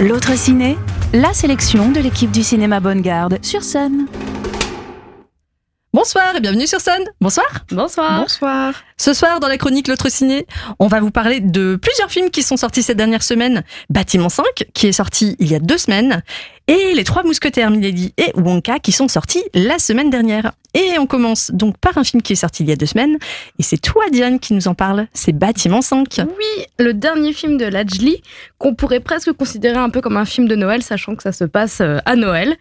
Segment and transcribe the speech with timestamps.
[0.00, 0.76] L'autre ciné,
[1.12, 4.08] la sélection de l'équipe du cinéma Bonne Garde sur scène.
[5.92, 7.04] Bonsoir et bienvenue sur scène.
[7.20, 7.46] Bonsoir.
[7.70, 8.22] Bonsoir.
[8.22, 8.74] Bonsoir.
[8.96, 10.44] Ce soir, dans la chronique L'autre ciné,
[10.80, 13.62] on va vous parler de plusieurs films qui sont sortis cette dernière semaine.
[13.90, 16.24] Bâtiment 5, qui est sorti il y a deux semaines,
[16.66, 20.50] et Les Trois Mousquetaires, Milady et Wonka, qui sont sortis la semaine dernière.
[20.74, 23.16] Et on commence donc par un film qui est sorti il y a deux semaines,
[23.58, 25.06] et c'est toi, Diane, qui nous en parle.
[25.12, 26.08] C'est Bâtiment 5.
[26.18, 28.22] Oui, le dernier film de Lajli,
[28.58, 31.44] qu'on pourrait presque considérer un peu comme un film de Noël, sachant que ça se
[31.44, 32.56] passe euh, à Noël.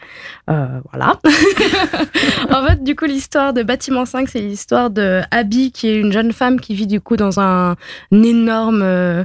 [0.49, 1.19] Euh, voilà.
[2.51, 6.11] en fait, du coup, l'histoire de Bâtiment 5, c'est l'histoire de Abby, qui est une
[6.11, 7.75] jeune femme qui vit du coup dans un,
[8.11, 9.23] énorme euh,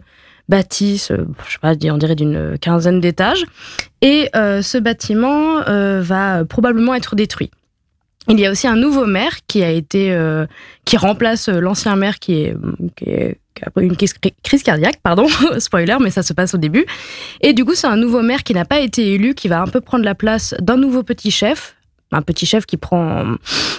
[0.49, 3.45] bâtisse, je sais pas, on dirait d'une quinzaine d'étages.
[4.01, 5.61] Et ce bâtiment
[6.01, 7.51] va probablement être détruit.
[8.29, 10.17] Il y a aussi un nouveau maire qui a été,
[10.85, 12.57] qui remplace l'ancien maire qui est,
[12.97, 15.27] qui est a une crise cardiaque, pardon,
[15.59, 16.87] spoiler, mais ça se passe au début.
[17.41, 19.67] Et du coup, c'est un nouveau maire qui n'a pas été élu, qui va un
[19.67, 21.77] peu prendre la place d'un nouveau petit chef,
[22.13, 23.37] un petit chef qui prend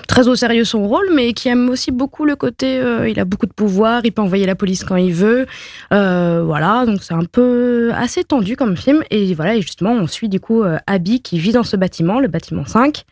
[0.08, 3.25] très au sérieux son rôle, mais qui aime aussi beaucoup le côté, euh, il a
[3.25, 5.47] beaucoup de pouvoir, il peut envoyer la police quand il veut,
[5.94, 10.08] euh, voilà, donc c'est un peu assez tendu comme film, et voilà, et justement, on
[10.08, 13.03] suit du coup euh, Abby qui vit dans ce bâtiment, le bâtiment 5,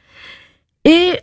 [0.88, 1.20] et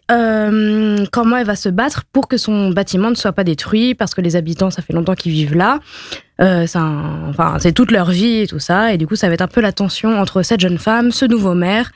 [1.11, 4.21] comment elle va se battre pour que son bâtiment ne soit pas détruit, parce que
[4.21, 5.81] les habitants, ça fait longtemps qu'ils vivent là,
[6.39, 9.49] enfin, c'est toute leur vie et tout ça, et du coup, ça va être un
[9.49, 11.91] peu la tension entre cette jeune femme, ce nouveau maire,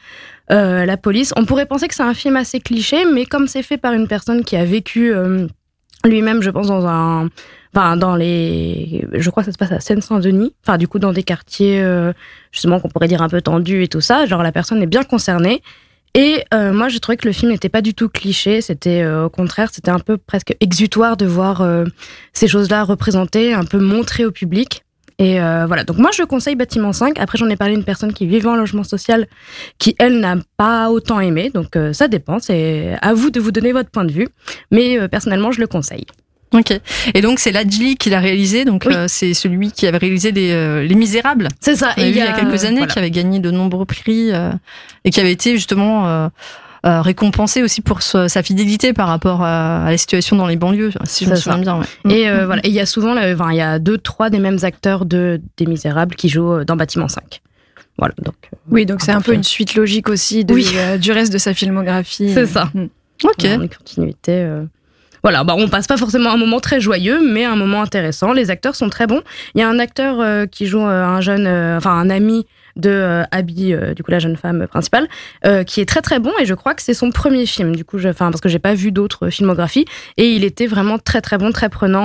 [0.51, 1.35] euh, la police.
[1.37, 4.09] On pourrait penser que c'est un film assez cliché, mais comme c'est fait par une
[4.09, 5.47] personne qui a vécu euh,
[6.05, 7.29] lui-même, je pense, dans un,
[7.75, 11.13] enfin, dans les, je crois que ça se passe à Seine-Saint-Denis, enfin, du coup, dans
[11.13, 12.15] des quartiers, euh,
[12.51, 14.25] justement, qu'on pourrait dire un peu tendus et tout ça.
[14.25, 15.63] Genre, la personne est bien concernée.
[16.21, 18.61] Et moi, j'ai trouvé que le film n'était pas du tout cliché.
[18.61, 21.65] C'était au contraire, c'était un peu presque exutoire de voir
[22.33, 24.83] ces choses-là représentées, un peu montrées au public.
[25.19, 27.19] Et euh, voilà, donc moi je conseille Bâtiment 5.
[27.19, 29.27] Après j'en ai parlé à une personne qui vivait en logement social
[29.79, 31.51] qui elle n'a pas autant aimé.
[31.53, 34.29] Donc euh, ça dépend, c'est à vous de vous donner votre point de vue.
[34.71, 36.07] Mais euh, personnellement je le conseille.
[36.53, 36.73] Ok.
[37.15, 38.65] Et donc c'est Ladjli qui l'a réalisé.
[38.65, 41.49] Donc c'est celui qui avait réalisé les, les Misérables.
[41.61, 41.93] C'est ça.
[41.97, 44.31] il y a quelques années, qui avait gagné de nombreux prix
[45.05, 46.31] et qui avait été justement
[46.87, 51.25] euh, récompensé aussi pour sa, fidélité par rapport à, la situation dans les banlieues, si
[51.25, 51.81] je me souviens bien.
[52.09, 55.05] Et euh, voilà, il y a souvent, il y a deux, trois des mêmes acteurs
[55.05, 57.43] de des Misérables qui jouent euh, dans Bâtiment 5.
[57.99, 58.37] Voilà, donc.
[58.71, 62.33] oui, donc c'est un peu une suite logique aussi du reste de sa filmographie.
[62.33, 62.71] C'est ça.
[62.73, 62.85] Mm.
[63.25, 63.45] Ok.
[63.45, 64.49] Une continuité.
[65.23, 68.33] Voilà, bah on passe pas forcément un moment très joyeux, mais un moment intéressant.
[68.33, 69.23] Les acteurs sont très bons.
[69.55, 71.47] Il y a un acteur qui joue un jeune,
[71.77, 72.47] enfin un ami
[72.79, 75.09] de euh, Abby, euh, du coup la jeune femme principale,
[75.45, 77.75] euh, qui est très très bon et je crois que c'est son premier film.
[77.77, 79.85] Du coup, enfin parce que j'ai pas vu d'autres filmographies
[80.17, 81.99] et il était vraiment très très bon, très prenant.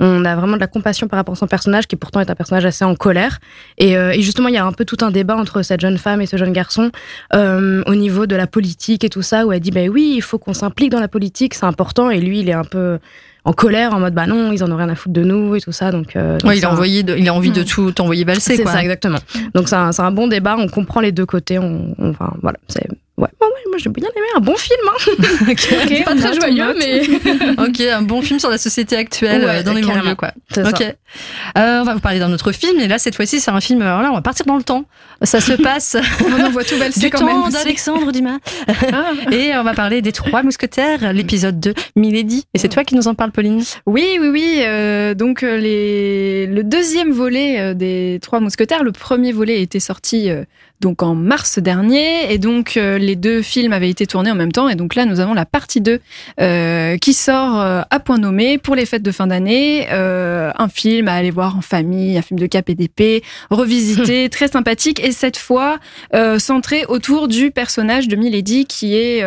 [0.00, 2.34] on a vraiment de la compassion par rapport à son personnage qui pourtant est un
[2.34, 3.38] personnage assez en colère
[3.78, 6.26] et, justement il y a un peu tout un débat entre cette jeune femme et
[6.26, 6.90] ce jeune garçon
[7.32, 10.38] au niveau de la politique et tout ça où elle dit ben oui il faut
[10.38, 12.98] qu'on s'implique dans la politique c'est important et lui il est un peu
[13.44, 15.60] en colère, en mode bah non, ils en ont rien à foutre de nous et
[15.60, 15.90] tout ça.
[15.90, 17.66] Donc, euh, il a envoyé, il a envie de hmm.
[17.66, 18.56] tout envoyer balser.
[18.56, 19.18] C'est ça, exactement.
[19.54, 20.56] Donc c'est un, un, bon débat.
[20.58, 21.58] On comprend les deux côtés.
[21.58, 22.86] On, enfin voilà, c'est
[23.20, 23.28] Ouais,
[23.68, 24.80] moi j'ai bien aimé un bon film.
[24.88, 25.12] Hein.
[25.50, 27.02] ok, pas très joyeux, mais.
[27.58, 30.32] ok, un bon film sur la société actuelle euh, dans les banlieues, quoi.
[30.56, 30.82] Ok.
[30.82, 33.82] Euh, on va vous parler d'un autre film, et là, cette fois-ci, c'est un film.
[33.82, 34.84] Alors là, on va partir dans le temps.
[35.22, 35.96] Ça se passe.
[36.24, 38.38] on en voit tout du temps d'Alexandre Dumas.
[38.92, 39.12] Ah.
[39.30, 42.44] Et on va parler des Trois Mousquetaires, l'épisode 2, Milady.
[42.54, 43.62] Et c'est toi qui nous en parles, Pauline?
[43.86, 44.62] Oui, oui, oui.
[44.64, 46.46] Euh, donc, les...
[46.46, 50.30] le deuxième volet des Trois Mousquetaires, le premier volet était sorti
[50.80, 52.32] donc en mars dernier.
[52.32, 54.68] Et donc, euh, les deux films avaient été tournés en même temps.
[54.68, 56.00] Et donc là, nous avons la partie 2
[56.40, 59.88] euh, qui sort euh, à point nommé pour les fêtes de fin d'année.
[59.90, 64.48] un film à aller voir en famille, un film de cap et d'épée, revisité, très
[64.48, 65.02] sympathique.
[65.04, 65.78] Et cette fois,
[66.38, 69.24] centré autour du personnage de Milady qui est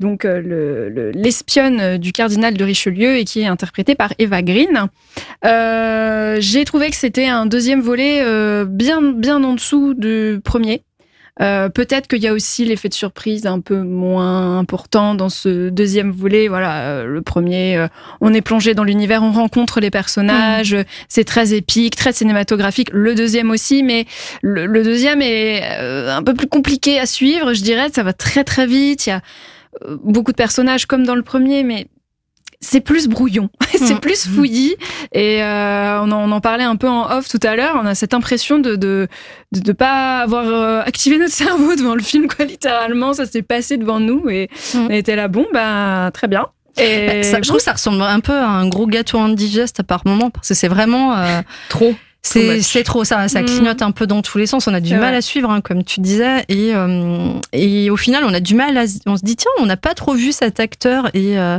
[0.00, 4.88] donc l'espionne le, du cardinal de Richelieu et qui est interprétée par Eva Green.
[6.40, 8.22] J'ai trouvé que c'était un deuxième volet
[8.66, 10.67] bien, bien en dessous du premier
[11.40, 15.68] euh, peut-être qu'il y a aussi l'effet de surprise un peu moins important dans ce
[15.68, 16.48] deuxième volet.
[16.48, 17.88] Voilà, euh, le premier, euh,
[18.20, 20.84] on est plongé dans l'univers, on rencontre les personnages, mm.
[21.08, 22.90] c'est très épique, très cinématographique.
[22.92, 24.06] Le deuxième aussi, mais
[24.42, 27.88] le, le deuxième est un peu plus compliqué à suivre, je dirais.
[27.94, 29.06] Ça va très très vite.
[29.06, 29.22] Il y a
[30.02, 31.86] beaucoup de personnages comme dans le premier, mais
[32.60, 34.00] c'est plus brouillon, c'est mm.
[34.00, 34.76] plus fouillis.
[35.12, 37.78] Et euh, on, en, parlait un peu en off tout à l'heure.
[37.80, 39.08] On a cette impression de de,
[39.52, 42.44] de, pas avoir euh, activé notre cerveau devant le film, quoi.
[42.44, 44.78] Littéralement, ça s'est passé devant nous et mm.
[44.78, 45.28] on était là.
[45.28, 46.46] Bon, bah très bien.
[46.80, 49.82] Et bah, je trouve que ça ressemble un peu à un gros gâteau indigeste à
[49.82, 51.16] part moment parce que c'est vraiment
[51.68, 53.46] trop C'est trop ça, ça Mm.
[53.46, 54.66] clignote un peu dans tous les sens.
[54.66, 58.24] On a du mal à suivre, hein, comme tu disais, et euh, et au final,
[58.24, 60.60] on a du mal à, on se dit tiens, on n'a pas trop vu cet
[60.60, 61.58] acteur et euh,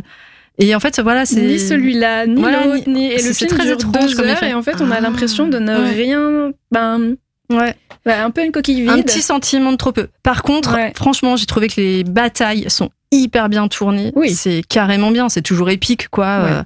[0.60, 3.12] et en fait voilà, c'est Ni celui-là, ni Voilà, l'autre, ni...
[3.12, 5.02] Et le film très dure étrange deux heures et en fait, on a Ah.
[5.02, 5.92] l'impression de ne Ouais.
[5.92, 6.52] rien...
[6.72, 7.16] Ben,
[7.50, 7.76] ouais,
[8.06, 8.90] un peu une coquille vide.
[8.90, 10.08] un petit sentiment de trop peu.
[10.24, 10.92] Par contre, Ouais.
[10.96, 14.12] franchement, j'ai trouvé que les batailles sont hyper bien tournées.
[14.16, 14.30] Oui.
[14.36, 16.26] C'est carrément bien, c'est toujours épique quoi.
[16.44, 16.52] Ouais.
[16.52, 16.62] Euh,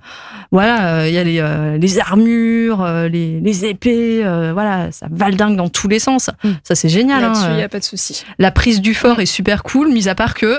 [0.51, 4.23] voilà, euh, il y a les, euh, les armures, les, les épées,
[4.53, 6.29] voilà, ça valdingue dans tous les sens.
[6.43, 6.49] Mm.
[6.63, 7.21] Ça c'est génial.
[7.21, 7.57] Là-dessus, hein, il euh.
[7.57, 8.23] n'y a pas de souci.
[8.39, 10.57] La prise du fort est super cool, mis à part que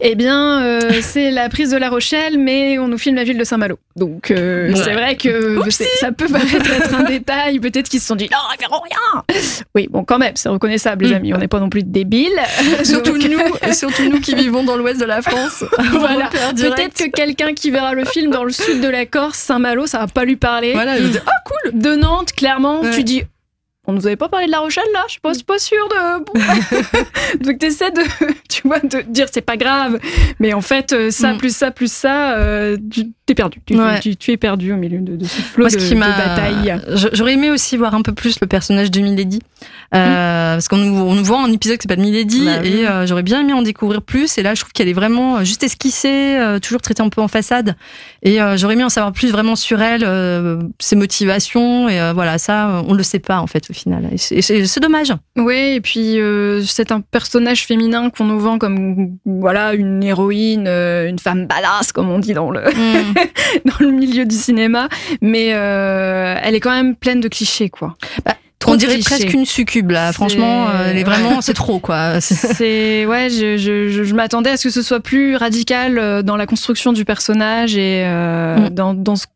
[0.00, 3.38] Eh bien, euh, c'est la prise de La Rochelle, mais on nous filme la ville
[3.38, 3.78] de Saint-Malo.
[3.96, 4.76] Donc, euh, Ouais.
[4.76, 5.58] c'est vrai que
[6.00, 7.60] ça peut paraître être un détail.
[7.60, 9.22] Peut-être qu'ils se sont dit, non, référons rien.
[9.74, 11.16] Oui, bon, quand même, c'est reconnaissable, les Mm.
[11.16, 11.34] amis.
[11.34, 12.30] On n'est pas non plus débiles.
[12.84, 15.64] surtout Donc, nous, et surtout nous qui vivons dans l'ouest de la France.
[15.92, 16.28] Voilà.
[16.56, 19.98] Peut-être que quelqu'un qui verra le film dans le sud de la Corse, Saint-Malo, ça
[19.98, 20.72] va pas lui parler.
[20.72, 21.30] Voilà, veux dire, ah,
[21.72, 22.90] De Nantes, clairement, Ouais.
[22.90, 23.22] tu dis.
[23.86, 27.38] On nous avait pas parlé de La Rochelle là, je suis pas, pas sûre de.
[27.44, 28.02] Donc t'essaies de,
[28.62, 29.98] tu vois, de dire c'est pas grave,
[30.40, 31.38] mais en fait euh, ça Mm.
[31.38, 33.60] plus ça plus ça, euh, tu t'es perdu.
[33.66, 34.00] Tu, Ouais.
[34.00, 36.80] tu, tu es perdu au milieu de, de ce flot Moi, de, qui de bataille.
[37.12, 39.38] J'aurais aimé aussi voir un peu plus le personnage de Milady,
[39.94, 42.68] euh, parce qu'on nous, on nous voit un épisode qui s'appelle Milady, Bah oui.
[42.80, 44.38] et euh, j'aurais bien aimé en découvrir plus.
[44.38, 47.76] Et là, je trouve qu'elle est vraiment juste esquissée, toujours traitée un peu en façade.
[48.22, 50.06] Et j'aurais aimé en savoir plus vraiment sur elle,
[50.78, 51.88] ses motivations.
[51.88, 54.08] Et voilà, ça, on le sait pas en fait au final.
[54.12, 55.12] Et c'est, dommage.
[55.36, 56.18] Oui, et puis
[56.66, 61.92] c'est un personnage féminin qu'on nous vend comme voilà une héroïne, euh, une femme badass
[61.92, 62.62] comme on dit dans le
[63.64, 64.88] dans le milieu du cinéma,
[65.20, 67.96] mais euh, elle est quand même pleine de clichés quoi.
[68.24, 68.34] Bah,
[68.68, 69.10] on dirait cliché.
[69.10, 70.12] presque une succube là.
[70.12, 72.20] Franchement, euh, elle est vraiment, c'est trop quoi.
[72.20, 76.36] C'est- ouais, je, je, je, je m'attendais à ce que ce soit plus radical dans
[76.36, 78.68] la construction du personnage et euh, Mm.
[78.70, 79.26] dans, dans ce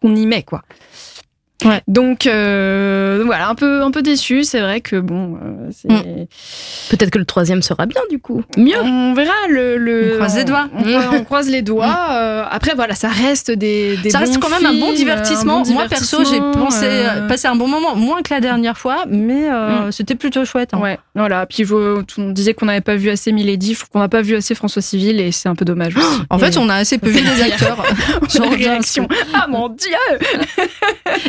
[0.00, 0.62] qu'on y met quoi.
[1.64, 1.80] Ouais.
[1.88, 4.44] Donc euh, voilà, un peu un peu déçu.
[4.44, 6.26] C'est vrai que bon, euh, c'est Mm.
[6.90, 8.42] Peut-être que le troisième sera bien du coup.
[8.56, 8.80] Mieux.
[8.82, 9.76] On verra le.
[9.76, 10.68] le On croise les doigts.
[11.12, 11.96] On, croise les doigts.
[12.12, 13.96] euh, après, voilà, ça reste des.
[13.98, 15.58] des ça reste quand même un bon divertissement.
[15.58, 18.78] un bon Moi perso, j'ai pensé euh, passer un bon moment, moins que la dernière
[18.78, 20.70] fois, mais euh, c'était plutôt chouette.
[20.74, 20.78] hein.
[20.80, 21.46] Ouais, voilà.
[21.46, 24.54] Puis je- on disait qu'on n'avait pas vu assez Milady, qu'on n'a pas vu assez
[24.54, 26.20] François Civil et c'est un peu dommage aussi.
[26.30, 27.82] En fait, on a assez peu vu les acteurs.
[28.28, 29.08] Genre Genre réaction.
[29.34, 29.88] Ah mon dieu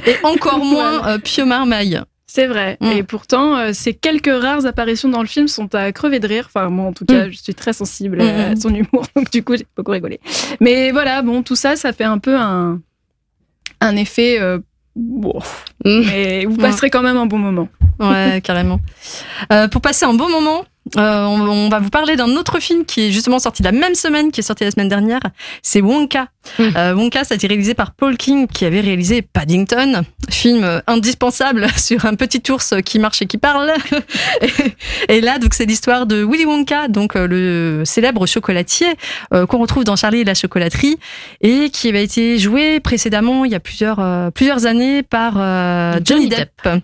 [0.05, 2.01] Et encore moins euh, Pio Marmaille.
[2.27, 2.77] C'est vrai.
[2.79, 2.87] Mm.
[2.91, 6.45] Et pourtant, euh, ces quelques rares apparitions dans le film sont à crever de rire.
[6.47, 8.55] Enfin, moi, en tout cas, je suis très sensible à Mm.
[8.55, 10.19] son humour, donc du coup, j'ai beaucoup rigolé.
[10.61, 12.79] Mais voilà, bon, tout ça, ça fait un peu un,
[13.81, 14.39] un effet.
[14.41, 14.59] euh,
[14.93, 16.01] Mm.
[16.05, 17.69] mais vous passerez quand même un bon moment.
[18.01, 18.79] Ouais, carrément.
[19.51, 20.65] Euh, pour passer un bon moment,
[20.97, 23.93] euh, on, on va vous parler d'un autre film qui est justement sorti la même
[23.93, 25.21] semaine, qui est sorti la semaine dernière.
[25.61, 26.27] C'est Wonka.
[26.59, 31.67] Euh, Wonka, ça a été réalisé par Paul King, qui avait réalisé Paddington, film indispensable
[31.77, 33.71] sur un petit ours qui marche et qui parle.
[34.41, 38.87] et, et là, donc, c'est l'histoire de Willy Wonka, donc euh, le célèbre chocolatier
[39.33, 40.97] euh, qu'on retrouve dans Charlie et la chocolaterie,
[41.41, 45.93] et qui avait été joué précédemment, il y a plusieurs euh, plusieurs années, par euh,
[46.03, 46.49] Johnny, Johnny Depp.
[46.63, 46.83] Depp.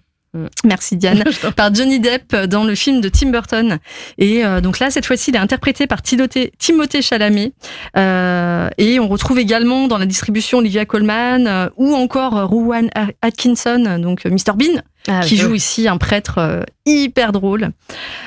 [0.64, 1.24] Merci Diane
[1.56, 3.80] par Johnny Depp dans le film de Tim Burton.
[4.18, 7.54] Et euh, donc là, cette fois-ci, il est interprété par Timothée, Timothée Chalamet.
[7.96, 12.90] Euh, et on retrouve également dans la distribution Olivia Colman euh, ou encore Rowan
[13.22, 17.70] Atkinson, donc Mr Bean, Ah, qui joue ici un prêtre hyper drôle.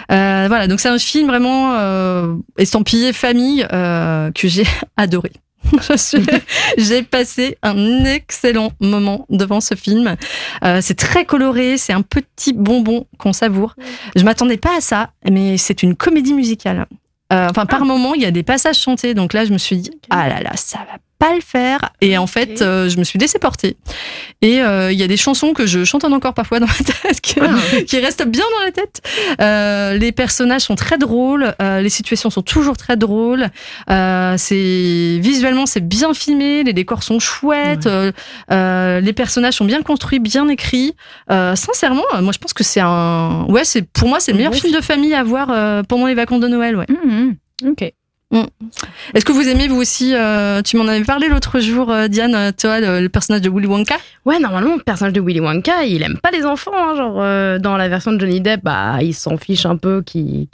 [0.09, 1.75] Voilà, donc c'est un film vraiment
[2.59, 5.33] estampillé famille que j'ai adoré.
[6.79, 10.17] J'ai passé un excellent moment devant ce film.
[10.65, 13.75] Euh, c'est très coloré, c'est un petit bonbon qu'on savoure.
[14.17, 16.87] Je m'attendais pas à ça, mais c'est une comédie musicale.
[17.33, 19.77] Euh, enfin, par moment, il y a des passages chantés, donc là, je me suis
[19.77, 21.91] dit, ah là là, ça va pas le faire.
[22.01, 23.77] Et en fait, euh, je me suis laissée porter.
[24.43, 27.21] Et euh, il y a des chansons que je chantonne encore parfois dans ma tête,
[27.21, 27.35] qui,
[27.87, 29.03] qui restent bien dans la tête.
[29.41, 33.49] Euh, les personnages sont très drôles, euh, les situations sont toujours très drôles.
[33.91, 39.83] Euh, c'est visuellement c'est bien filmé, les décors sont chouettes, euh, les personnages sont bien
[39.83, 40.95] construits, bien écrits.
[41.31, 44.55] Euh, sincèrement, moi je pense que c'est un, ouais, c'est pour moi c'est le meilleur
[44.55, 46.77] film de famille à voir euh, pendant les vacances de Noël.
[46.77, 46.87] Ouais.
[47.05, 47.37] Mhm.
[47.69, 47.93] Ok.
[48.33, 52.35] Est-ce que vous aimez vous aussi euh, Tu m'en avais parlé l'autre jour, euh, Diane,
[52.37, 53.97] euh, toi, le, le personnage de Willy Wonka?
[54.25, 56.71] Ouais, normalement, le personnage de Willy Wonka, il aime pas les enfants.
[56.75, 60.03] hein, genre, euh, dans la version de Johnny Depp, bah, il s'en fiche un peu
[60.03, 60.47] qu'il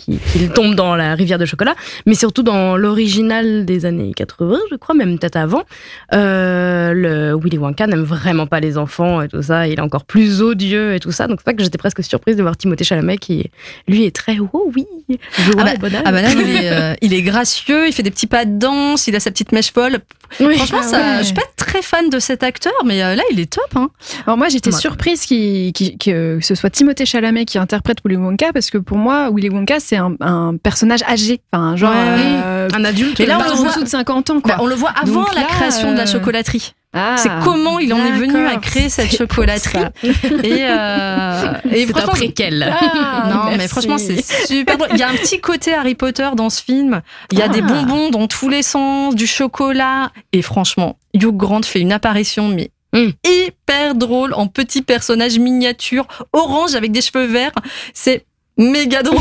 [0.54, 1.75] tombe dans la rivière de chocolat.
[2.06, 5.64] Mais surtout dans l'original des années 80, je crois, même peut-être avant,
[6.12, 9.68] le Willy Wonka n'aime vraiment pas les enfants et tout ça.
[9.68, 11.26] Il est encore plus odieux et tout ça.
[11.26, 13.50] Donc c'est pas que j'étais presque surprise de voir Timothée Chalamet qui,
[13.88, 16.02] lui, est très oh oui, joie Ah bah- et bonheur.
[16.04, 18.58] Ah bah là, il est, il est gracieux, gracieux, il fait des petits pas de
[18.58, 19.99] danse, il a sa petite mèche folle.
[20.40, 20.56] Oui.
[20.56, 21.18] Franchement, Ah ça, ouais.
[21.20, 23.68] je suis pas très fan de cet acteur, mais euh, là, il est top.
[23.76, 23.90] Hein.
[24.26, 24.80] Alors moi, j'étais Ouais.
[24.80, 28.99] surprise qu'il- qu'il- que ce soit Timothée Chalamet qui interprète Willy Wonka parce que pour
[28.99, 31.96] moi, Willy Wonka, c'est un, un personnage âgé, enfin genre Ouais,
[32.44, 33.20] euh, Un adulte.
[33.20, 34.56] Et là, on pas le voit- de 50 ans quoi.
[34.56, 36.73] Bah, on le voit avant Donc la là, création de la euh, chocolaterie.
[36.93, 39.85] Ah, c'est comment il en est venu à créer cette chocolaterie.
[40.02, 42.66] Et, euh, et un franchement, préquel.
[42.73, 44.76] Ah, non, mais franchement, c'est super.
[44.93, 47.02] Il y a un petit côté Harry Potter dans ce film.
[47.33, 47.49] Il y a Ah.
[47.49, 50.11] des bonbons dans tous les sens, du chocolat.
[50.33, 53.11] Et franchement, Hugh Grant fait une apparition, mais Mm.
[53.26, 57.52] hyper drôle en petit personnage miniature, orange avec des cheveux verts.
[57.93, 58.25] C'est
[58.57, 59.19] méga drôle.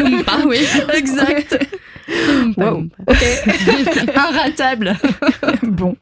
[0.00, 0.58] Loompa, oui.
[0.94, 1.58] exact.
[2.58, 2.84] Wow.
[4.14, 4.96] Inratable.
[5.62, 5.96] bon.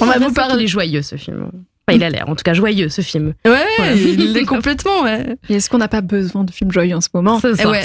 [0.00, 1.50] On va vous parler- est joyeux ce film.
[1.88, 3.34] Enfin, il a l'air, en tout cas, joyeux ce film.
[3.44, 3.92] Ouais, Voilà.
[3.94, 5.36] il l'est complètement, ouais.
[5.48, 7.40] Et est-ce qu'on n'a pas besoin de films joyeux en ce moment?
[7.40, 7.84] C'est Eh ouais.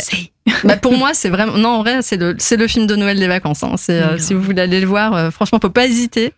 [0.63, 1.57] Bah pour moi, c'est vraiment.
[1.57, 3.63] Non, en vrai, c'est le, c'est le film de Noël des vacances.
[3.63, 3.73] hein.
[3.77, 6.33] C'est, euh, si vous voulez aller le voir, euh, franchement, faut pas hésiter.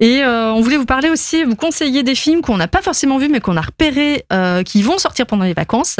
[0.00, 3.16] Et euh, on voulait vous parler aussi, vous conseiller des films qu'on n'a pas forcément
[3.18, 5.98] vus, mais qu'on a repérés, euh, qui vont sortir pendant les vacances.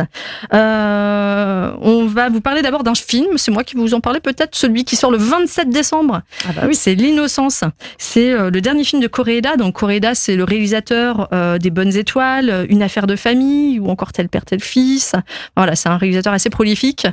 [0.52, 3.36] Euh, on va vous parler d'abord d'un film.
[3.36, 6.22] C'est moi qui vais vous en parler peut-être, celui qui sort le 27 décembre.
[6.48, 6.74] Ah bah oui.
[6.74, 7.62] C'est L'innocence.
[7.98, 9.56] C'est euh, le dernier film de Koreeda.
[9.56, 14.12] Donc Koreeda, c'est le réalisateur euh, des Bonnes Étoiles, Une affaire de famille ou encore
[14.12, 15.12] Tel père tel fils.
[15.56, 17.06] Voilà, c'est un réalisateur assez prolifique.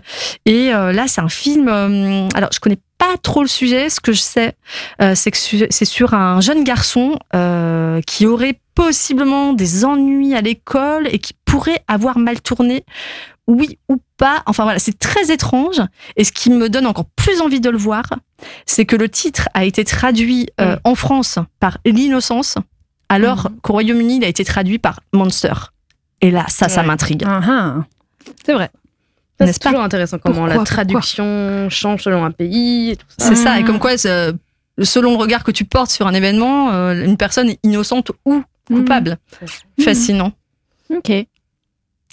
[0.46, 1.68] Et euh, là, c'est un film.
[1.68, 3.90] euh, alors, je connais pas trop le sujet.
[3.90, 4.56] Ce que je sais,
[5.02, 7.18] euh, c'est que c'est sur un jeune garçon
[8.08, 12.86] qui aurait possiblement des ennuis à l'école et qui pourrait avoir mal tourné.
[13.48, 14.44] Oui ou pas.
[14.46, 15.82] Enfin voilà, c'est très étrange.
[16.16, 18.04] Et ce qui me donne encore plus envie de le voir,
[18.66, 20.48] c'est que le titre a été traduit
[20.84, 22.56] en France par L'innocence,
[23.10, 25.54] alors qu'au Royaume-Uni, il a été traduit par Monster.
[26.22, 27.24] Et là, ça, ça m'intrigue.
[27.26, 27.76] Ah, ah.
[28.46, 28.70] C'est vrai.
[29.48, 32.98] C'est pas toujours intéressant comment la traduction change selon un pays.
[33.18, 33.28] ça.
[33.30, 33.68] C'est ça, et Mhm.
[33.68, 37.60] comme quoi, selon le regard que tu portes sur un événement, euh, une personne est
[37.64, 39.18] innocente ou coupable.
[39.42, 39.84] Mhm.
[39.86, 40.32] Fascinant.
[40.90, 41.10] Ok.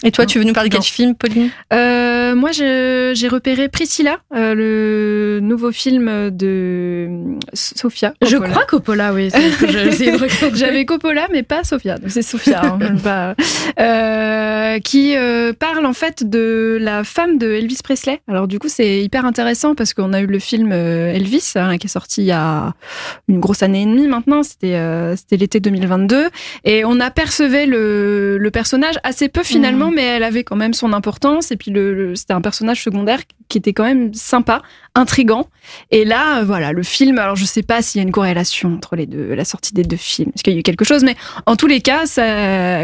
[0.04, 1.50] Et toi, tu veux nous parler de quel film, Pauline?
[1.73, 8.14] Euh, moi, j'ai repéré Priscilla, euh, le nouveau film de euh, Sofia.
[8.25, 9.30] Je crois Coppola, oui.
[10.54, 11.99] J'avais Coppola, mais pas Sofia.
[11.99, 13.35] Donc c'est Sofia, hein, même pas.
[13.78, 18.21] Euh, qui euh, parle en fait de la femme de Elvis Presley.
[18.28, 21.87] Alors du coup, c'est hyper intéressant parce qu'on a eu le film Elvis hein, qui
[21.87, 22.75] est sorti il y a
[23.28, 24.42] une grosse année et demie maintenant.
[24.42, 26.28] C'était euh, c'était l'été 2022
[26.64, 30.92] et on apercevait le, le personnage assez peu finalement, mais elle avait quand même son
[30.92, 31.50] importance.
[31.52, 34.62] Et puis le, le- c'était un personnage secondaire qui était quand même sympa,
[34.95, 35.27] intrigant.
[35.90, 37.18] Et là, euh, voilà, le film.
[37.18, 39.82] Alors je sais pas s'il y a une corrélation entre les deux, la sortie des
[39.82, 40.30] deux films.
[40.35, 41.04] Est-ce qu'il y a eu quelque chose?
[41.04, 41.16] Mais
[41.47, 42.04] en tous les cas,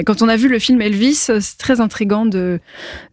[0.04, 2.26] quand on a vu le film Elvis, c'est très intrigant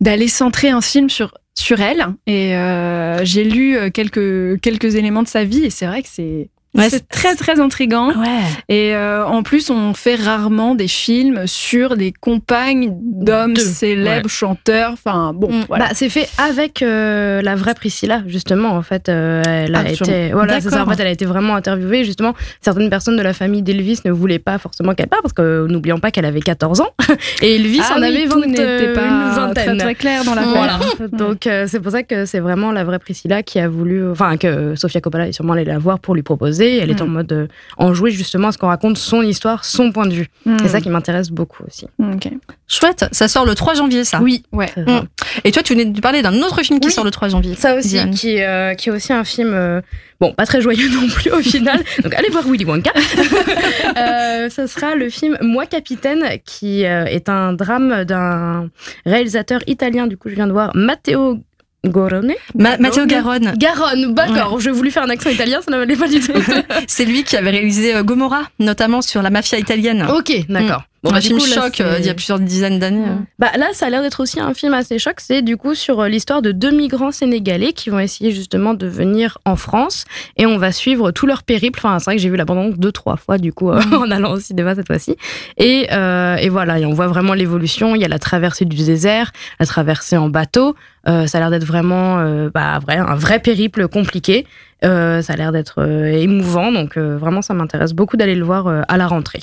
[0.02, 2.08] d'aller centrer un film sur sur elle.
[2.28, 6.10] Et euh, j'ai lu euh, quelques quelques éléments de sa vie et c'est vrai que
[6.12, 8.10] c'est Ouais, c'est très très intrigant.
[8.10, 8.40] Ouais.
[8.70, 14.92] Et euh, en plus, on fait rarement des films sur des compagnes d'hommes célèbres, chanteurs.
[14.94, 15.66] Enfin bon, Mm.
[15.68, 15.86] voilà.
[15.88, 18.70] Bah, c'est fait avec euh, la vraie Priscilla, justement.
[18.70, 20.84] En fait, euh, elle a Ah, été, voilà, ça.
[20.86, 22.06] En fait, elle a été vraiment interviewée.
[22.06, 25.68] Justement, certaines personnes de la famille d'Elvis ne voulaient pas forcément qu'elle parte parce que
[25.68, 26.90] n'oublions pas qu'elle avait 14 ans
[27.42, 29.66] et Elvis Ah en oui, avait tout 20, n'était pas une vingtaine.
[29.78, 30.80] Très, très clair dans la Voilà.
[31.12, 34.38] Donc euh, c'est pour ça que c'est vraiment la vraie Priscilla qui a voulu, enfin
[34.38, 36.61] que Sofia Coppola est sûrement allée la voir pour lui proposer.
[36.70, 37.04] Elle est Mm.
[37.04, 40.28] en mode euh, enjouée justement à ce qu'on raconte son histoire, son point de vue.
[40.46, 40.58] Mm.
[40.62, 41.88] C'est ça qui m'intéresse beaucoup aussi.
[42.00, 42.30] Ok.
[42.68, 44.22] Chouette, ça sort le 3 janvier, ça.
[44.22, 44.44] Oui.
[44.52, 44.70] Ouais.
[44.78, 45.00] Mm.
[45.44, 46.94] Et toi, tu venais de parler d'un autre film qui Oui.
[46.94, 47.56] sort le 3 janvier.
[47.56, 48.12] Ça aussi, Diane.
[48.12, 49.82] qui, est, euh, qui est aussi un film, euh,
[50.20, 51.80] bon, pas très joyeux non plus au final.
[52.04, 52.92] Donc allez voir Willy Wonka.
[53.98, 58.70] euh, ça sera le film Moi Capitaine, qui euh, est un drame d'un
[59.06, 60.08] réalisateur italien.
[60.08, 61.40] Du coup, je viens de voir Matteo
[61.86, 62.34] Gorone.
[62.54, 64.60] Ma- Matteo Garonne, Garonne, d'accord.
[64.60, 66.34] J'ai voulu faire un accent italien, ça n'allait pas du tout.
[66.88, 70.06] c'est lui qui avait réalisé euh, Gomorrah, notamment sur la mafia italienne.
[70.16, 70.84] ok, d'accord.
[71.04, 73.08] Bon, bah, un film coup, là, choc euh, d'il y a plusieurs dizaines d'années.
[73.08, 73.16] euh.
[73.40, 75.16] Bah là, ça a l'air d'être aussi un film assez choc.
[75.18, 78.86] C'est du coup sur euh, l'histoire de deux migrants sénégalais qui vont essayer justement de
[78.86, 80.06] venir en France
[80.38, 81.80] et on va suivre tout leur périple.
[81.80, 84.12] Enfin, c'est vrai que j'ai vu la bande deux trois fois du coup euh, en
[84.12, 85.16] allant au cinéma cette fois-ci.
[85.58, 87.96] Et, euh, et voilà, et on voit vraiment l'évolution.
[87.96, 90.76] Il y a la traversée du désert, la traversée en bateau.
[91.08, 92.18] Euh, ça a l'air d'être vraiment
[92.54, 94.46] bah, vrai, un vrai périple compliqué.
[94.86, 98.68] Euh, ça a l'air d'être émouvant, donc euh, vraiment ça m'intéresse beaucoup d'aller le voir
[98.88, 99.42] à la rentrée.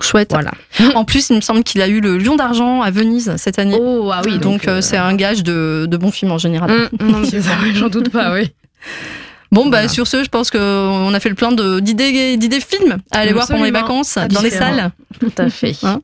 [0.00, 0.30] Chouette.
[0.30, 0.52] Voilà.
[0.94, 3.76] En plus, il me semble qu'il a eu le Lion d'argent à Venise cette année.
[3.78, 6.88] Oh ah oui, donc euh, c'est un gage de, de bons films en général.
[7.00, 8.50] Mm, non, c'est ça, oui, j'en doute pas, oui.
[9.52, 9.88] Bon, bah Voilà.
[9.88, 13.32] sur ce, je pense qu'on a fait le plein de- d'idées d'idées films à aller
[13.32, 13.88] voir pendant les Absolument.
[14.02, 14.90] vacances dans les salles.
[15.18, 15.74] Tout à fait.
[15.82, 16.00] Hein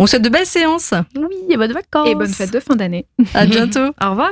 [0.00, 0.92] On souhaite de belles séances.
[1.14, 2.08] Oui, et bonnes vacances.
[2.08, 3.06] Et bonne fête de fin d'année.
[3.34, 3.94] À bientôt.
[4.02, 4.30] Au revoir.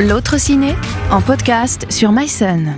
[0.00, 0.74] L'autre ciné
[1.10, 2.76] en podcast sur MySun.